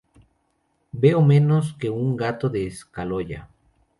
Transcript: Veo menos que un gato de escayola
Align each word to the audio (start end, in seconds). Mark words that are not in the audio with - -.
Veo 1.03 1.21
menos 1.21 1.73
que 1.79 1.91
un 1.91 2.17
gato 2.17 2.49
de 2.49 2.65
escayola 2.65 3.47